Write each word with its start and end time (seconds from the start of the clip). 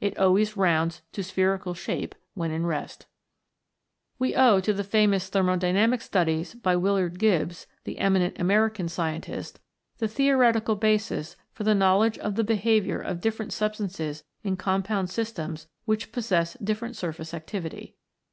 It 0.00 0.16
always 0.16 0.56
rounds 0.56 1.02
to 1.10 1.24
spherical 1.24 1.74
shape 1.74 2.14
when 2.34 2.52
in 2.52 2.64
rest. 2.64 3.06
40 4.18 4.30
THE 4.32 4.36
PROTOPLASMATIC 4.36 4.36
MEMBRANE 4.36 4.52
We 4.52 4.54
owe 4.54 4.60
to 4.62 4.72
the 4.72 4.88
famous 4.88 5.28
thermodynamic 5.28 6.00
studies 6.00 6.54
by 6.54 6.76
Willard 6.76 7.18
Gibbs, 7.18 7.66
the 7.82 7.98
eminent 7.98 8.38
American 8.38 8.88
scientist, 8.88 9.58
the 9.98 10.06
theoretical 10.06 10.76
basis 10.76 11.34
for 11.50 11.64
the 11.64 11.74
knowledge 11.74 12.18
of 12.18 12.36
the 12.36 12.44
behaviour 12.44 13.00
of 13.00 13.20
different 13.20 13.52
substances 13.52 14.22
in 14.44 14.56
compound 14.56 15.10
systems 15.10 15.66
which 15.86 16.12
possess 16.12 16.54
different 16.62 16.94
surface 16.94 17.34
activity. 17.34 17.96